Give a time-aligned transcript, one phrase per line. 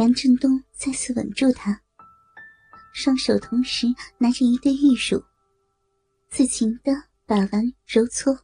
[0.00, 1.78] 梁振东再次稳住她，
[2.94, 3.86] 双手同时
[4.16, 5.22] 拿着一对玉乳，
[6.30, 6.90] 自情的
[7.26, 8.34] 把玩揉搓。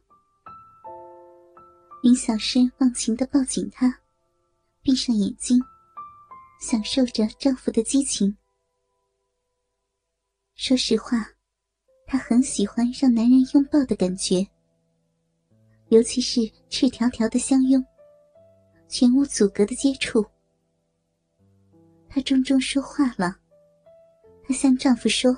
[2.03, 3.91] 林小诗忘情的抱紧他，
[4.83, 5.59] 闭上眼睛，
[6.61, 8.37] 享受着丈夫的激情。
[10.53, 11.27] 说实话，
[12.05, 14.47] 她很喜欢让男人拥抱的感觉，
[15.89, 17.83] 尤其是赤条条的相拥，
[18.87, 20.23] 全无阻隔的接触。
[22.09, 23.37] 她终终说话了，
[24.43, 25.37] 她向丈夫说：“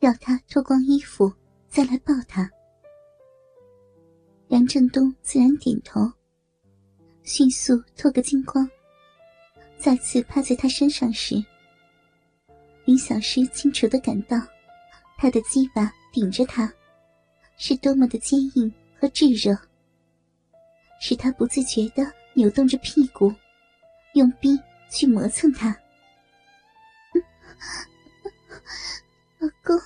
[0.00, 1.32] 要他脱光衣服
[1.68, 2.50] 再来抱她。”
[4.48, 6.00] 梁振东自然点头，
[7.22, 8.68] 迅速脱个精光。
[9.78, 11.42] 再次趴在他身上时，
[12.84, 14.36] 林小诗清楚的感到，
[15.16, 16.70] 他的鸡巴顶着她，
[17.56, 19.56] 是多么的坚硬和炙热，
[21.00, 22.02] 使他不自觉的
[22.34, 23.32] 扭动着屁股，
[24.14, 24.58] 用逼。
[24.90, 25.68] 去磨蹭他，
[29.38, 29.78] 老公，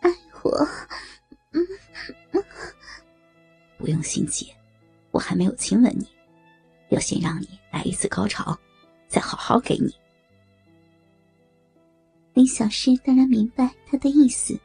[0.00, 0.10] 爱
[0.42, 0.66] 我，
[3.76, 4.52] 不用心急，
[5.10, 6.08] 我还没有亲吻你，
[6.88, 8.58] 要先让你来一次高潮，
[9.08, 9.94] 再好好给你。
[12.32, 14.58] 林小诗当然明白他的意思，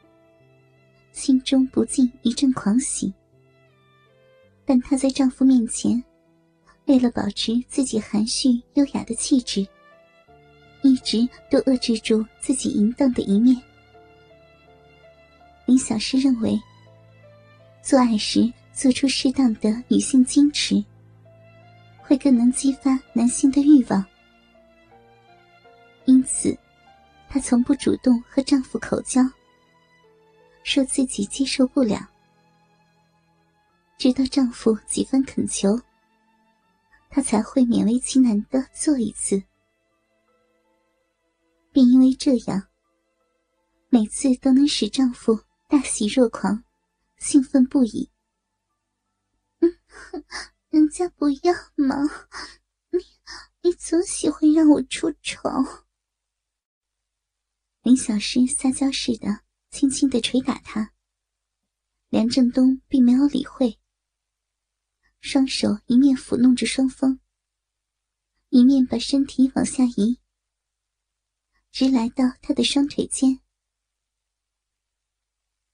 [1.12, 3.14] 心中不禁一阵狂喜，
[4.66, 6.04] 但她在丈夫面前。
[6.90, 9.66] 为了保持自己含蓄优雅的气质，
[10.82, 13.56] 一直都遏制住自己淫荡的一面。
[15.68, 16.60] 林小诗认为，
[17.84, 20.84] 做爱时做出适当的女性矜持，
[22.02, 24.04] 会更能激发男性的欲望。
[26.06, 26.58] 因此，
[27.30, 29.22] 她从不主动和丈夫口交，
[30.64, 32.10] 说自己接受不了。
[34.00, 35.80] 直到丈夫几番恳求。
[37.10, 39.44] 她才会勉为其难的做一次，
[41.72, 42.68] 便因为这样，
[43.90, 46.64] 每次都能使丈夫大喜若狂，
[47.18, 48.10] 兴奋不已。
[49.60, 49.76] 嗯，
[50.70, 51.96] 人家不要嘛？
[52.92, 53.00] 你
[53.62, 55.50] 你总喜欢让我出丑。
[57.82, 60.94] 林小诗撒娇似的轻轻的捶打他，
[62.10, 63.80] 梁振东并没有理会。
[65.22, 67.20] 双手一面抚弄着双峰，
[68.50, 70.20] 一面把身体往下移，
[71.72, 73.40] 直来到他的双腿间。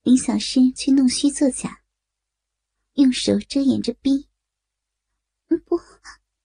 [0.01, 1.83] 林小诗却弄虚作假，
[2.93, 4.27] 用手遮掩着逼。
[5.65, 5.79] 不，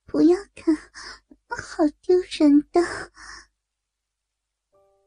[0.07, 0.75] 不要看，
[1.49, 2.81] 好丢人的。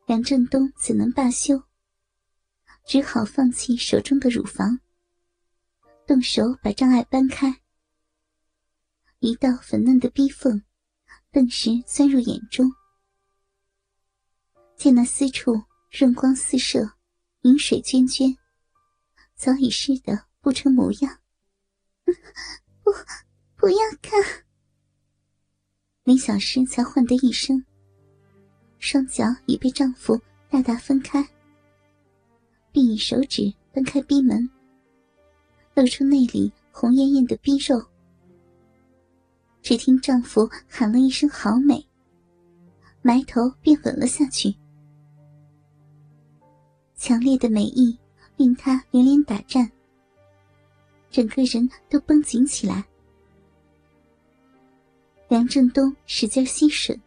[0.06, 1.64] 梁振东怎能罢休？
[2.86, 4.81] 只好放弃手中的乳房，
[6.06, 7.62] 动手把障碍搬开。
[9.26, 10.62] 一道粉嫩的逼缝，
[11.32, 12.70] 顿时钻入眼中。
[14.76, 16.92] 见那私处润光四射，
[17.44, 18.36] 饮水涓涓，
[19.34, 21.20] 早已湿得不成模样。
[22.84, 22.92] 不，
[23.56, 24.22] 不要看！
[26.04, 27.64] 林小诗才唤得一声，
[28.78, 30.20] 双脚已被丈夫
[30.50, 31.26] 大大分开，
[32.74, 34.50] 并以手指分开逼门，
[35.76, 37.82] 露出内里红艳艳的逼肉。
[39.63, 41.84] 只听丈夫喊了一声“好美”，
[43.01, 44.53] 埋头便吻了下去。
[46.97, 47.97] 强烈的美意
[48.35, 49.72] 令他连连打颤，
[51.09, 52.84] 整个人都绷紧起来。
[55.29, 57.00] 梁振东使劲吸吮，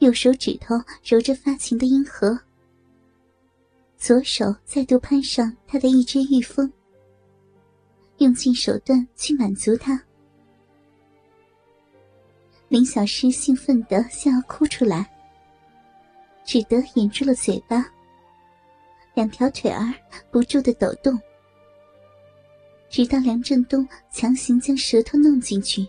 [0.00, 2.38] 右手指头揉着发情的阴核，
[3.96, 6.70] 左手再度攀上他的一只玉峰，
[8.18, 10.02] 用尽手段去满足他。
[12.70, 15.04] 林小诗兴奋的想要哭出来，
[16.44, 17.84] 只得掩住了嘴巴。
[19.12, 19.92] 两条腿儿
[20.30, 21.20] 不住的抖动，
[22.88, 25.84] 直到梁振东强行将舌头弄进去，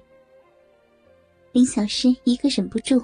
[1.52, 3.00] 林小诗一个忍不住，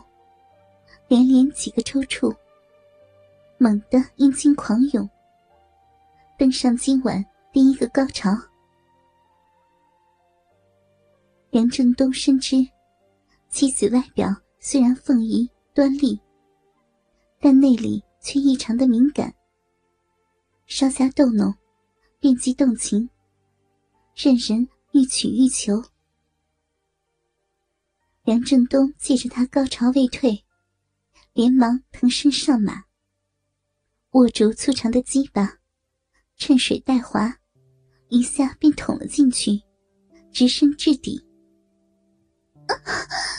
[1.07, 2.35] 连连几个抽搐，
[3.59, 5.07] 猛地阴茎狂涌，
[6.35, 8.31] 登上今晚第一个高潮。
[11.51, 12.67] 梁振东深知。
[13.49, 14.29] 妻子外表
[14.59, 16.19] 虽然凤仪端丽，
[17.39, 19.33] 但内里却异常的敏感。
[20.65, 21.53] 稍加逗弄，
[22.19, 23.09] 便即动情，
[24.15, 25.81] 任人欲取欲求。
[28.23, 30.43] 梁振东借着他高潮未退，
[31.33, 32.83] 连忙腾身上马，
[34.11, 35.59] 握住粗长的鸡巴，
[36.35, 37.39] 趁水带滑，
[38.09, 39.61] 一下便捅了进去，
[40.33, 41.25] 直身至底。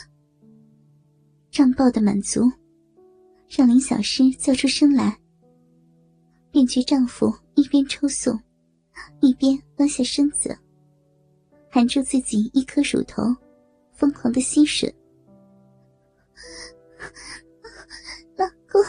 [1.59, 2.49] 胀爆的满足，
[3.49, 5.19] 让林小诗叫出声来。
[6.53, 8.39] 便觉丈夫一边抽送，
[9.19, 10.57] 一边弯下身子，
[11.69, 13.25] 含住自己一颗乳头，
[13.93, 14.89] 疯狂的吸吮。
[18.37, 18.81] 老公，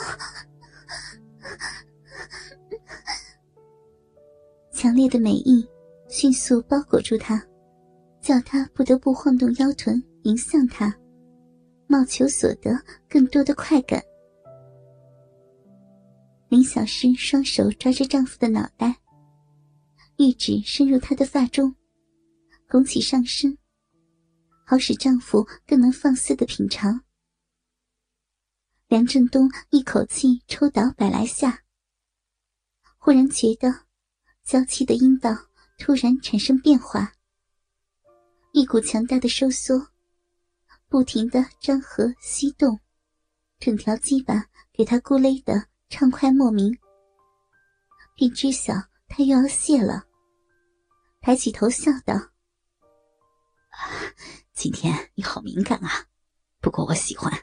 [4.72, 5.68] 强烈的美意
[6.08, 7.44] 迅速包裹住他，
[8.22, 10.96] 叫他不得不晃动腰臀迎向他，
[11.92, 14.00] 冒求所得更多的快感。
[16.48, 18.96] 林小诗双手抓着丈夫的脑袋，
[20.20, 21.76] 玉指深入他的发中，
[22.70, 23.58] 拱起上身，
[24.68, 27.02] 好使丈夫更能放肆的品尝。
[28.88, 31.64] 梁振东一口气抽倒百来下，
[33.00, 33.74] 忽然觉得
[34.44, 35.36] 娇气的阴道
[35.80, 37.12] 突然产生变化，
[38.52, 39.88] 一股强大的收缩，
[40.90, 42.80] 不停的张合吸动，
[43.60, 45.70] 整条鸡巴给他咕勒的。
[45.92, 46.78] 畅快莫名，
[48.14, 48.76] 便知晓
[49.08, 50.06] 他又要泄了。
[51.20, 52.14] 抬起头笑道
[54.54, 56.06] ：“今天你好敏感啊，
[56.62, 57.34] 不过我喜欢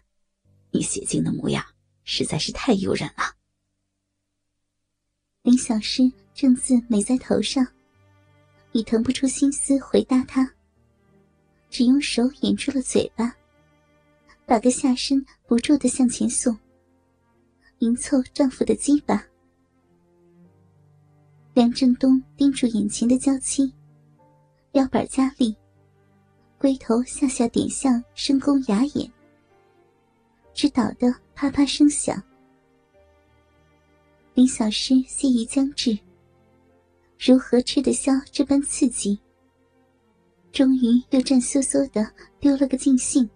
[0.70, 1.64] 你血精的模样，
[2.04, 3.34] 实在是太诱人了。”
[5.42, 6.02] 林小诗
[6.32, 7.66] 正自美在头上，
[8.70, 10.54] 已腾不出心思回答他，
[11.76, 13.36] 只用手掩住了嘴巴，
[14.46, 16.58] 把个下身不住的向前送。
[17.80, 19.22] 迎凑丈夫的鸡巴，
[21.52, 23.70] 梁振东盯住眼前的娇妻，
[24.72, 25.54] 腰板加力，
[26.56, 29.12] 龟头下下点向深宫牙眼，
[30.54, 32.22] 直捣得啪啪声响。
[34.32, 35.98] 林小诗心意将至，
[37.20, 39.20] 如何吃得消这般刺激？
[40.56, 42.10] 终于又战缩缩的
[42.40, 43.28] 丢了个尽兴。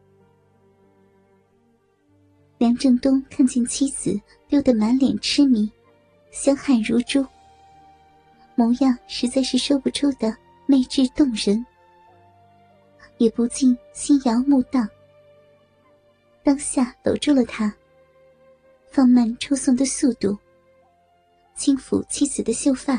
[2.56, 4.19] 梁振东看见妻子
[4.49, 5.70] 丢得满脸痴迷，
[6.31, 7.22] 香汗如珠，
[8.55, 10.34] 模样实在是说不出的
[10.64, 11.62] 媚质动人，
[13.19, 14.88] 也不禁心摇目荡。
[16.43, 17.70] 当下搂住了他，
[18.90, 20.34] 放慢抽送的速度，
[21.55, 22.94] 轻抚妻子的秀发。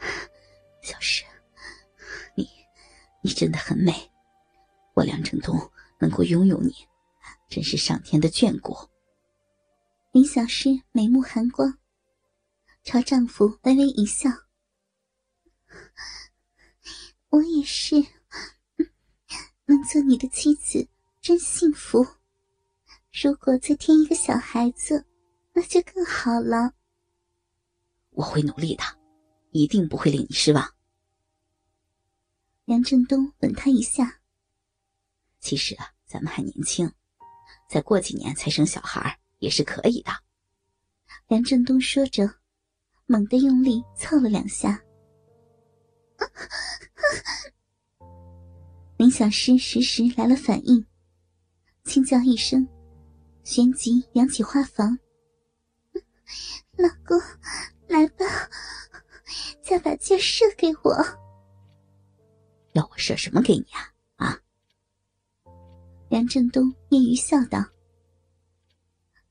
[0.80, 1.25] 小诗，
[3.26, 3.92] 你真的很美，
[4.94, 5.58] 我梁振东
[5.98, 6.72] 能够拥有你。
[7.48, 8.72] 真是上天的眷顾。
[10.12, 11.76] 林小诗眉目含光，
[12.84, 14.30] 朝丈夫微微一笑
[17.30, 17.96] ：“我也是，
[19.64, 20.88] 能做你的妻子
[21.20, 22.06] 真幸福。
[23.10, 25.04] 如果再添一个小孩子，
[25.52, 26.74] 那就更好了。”
[28.14, 28.84] 我会努力的，
[29.50, 30.75] 一定不会令你失望。
[32.66, 34.20] 梁振东吻她一下
[35.38, 36.92] ：“其实啊，咱们还年轻。”
[37.70, 40.10] 再过几年才生小孩也是可以的。
[41.28, 42.28] 梁振东说着，
[43.06, 44.82] 猛地用力凑了两下。
[48.96, 50.84] 林小诗时时来了反应，
[51.84, 52.66] 轻叫一声，
[53.44, 54.98] 旋即扬起花房。
[56.76, 57.16] 老公，
[57.86, 58.24] 来吧，
[59.62, 61.25] 再把箭射给我。
[62.76, 63.80] 要我射什么给你啊？
[64.16, 64.38] 啊
[66.10, 67.64] 梁振东揶揄笑道：“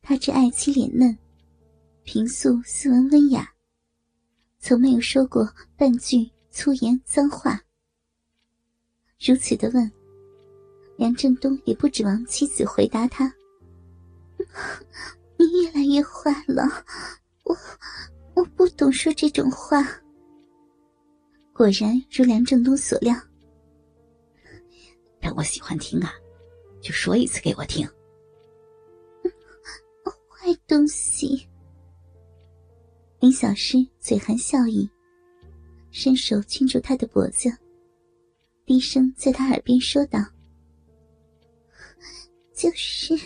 [0.01, 1.15] 他这爱妻脸嫩，
[2.03, 3.53] 平素斯文温雅，
[4.60, 7.62] 从没有说过半句粗言脏话。
[9.19, 9.89] 如此的问，
[10.98, 13.31] 梁振东也不指望妻子回答他。
[15.38, 16.63] 你越来越坏了，
[17.43, 17.55] 我
[18.34, 19.81] 我不懂说这种话。
[21.53, 23.15] 果然如梁振东所料，
[25.25, 26.13] 但我喜欢听啊。”
[26.79, 27.84] 就说一次给我听。
[30.29, 31.50] 坏东西！
[33.20, 34.88] 林小诗嘴含笑意，
[35.89, 37.51] 伸手圈住他的脖子，
[38.67, 40.20] 低声在他耳边说道
[42.53, 43.17] ：“就是，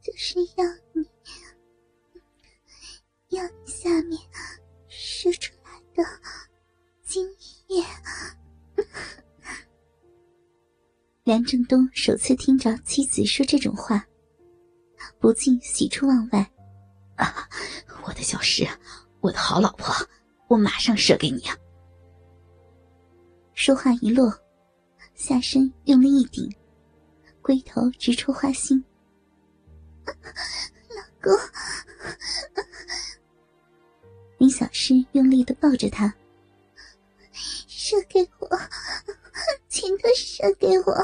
[0.00, 1.04] 就是要你，
[3.30, 4.20] 要你下面
[4.86, 6.04] 射出来的
[7.02, 7.28] 精
[7.66, 7.82] 液。”
[11.32, 14.06] 梁振东首次听着妻子说这种话，
[15.18, 16.52] 不禁喜出望外。
[17.16, 17.48] 啊，
[18.04, 18.68] 我的小诗，
[19.20, 19.94] 我的好老婆，
[20.46, 21.56] 我马上射给你啊！
[23.54, 24.30] 说话一落，
[25.14, 26.54] 下身用力一顶，
[27.40, 28.84] 龟头直戳花心。
[30.04, 31.32] 老公，
[34.36, 36.12] 林小诗用力的抱着他，
[37.32, 38.48] 射给我。
[39.82, 40.94] 请他射给我，